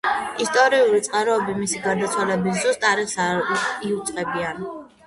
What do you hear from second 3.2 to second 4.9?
არ იუწყებიან.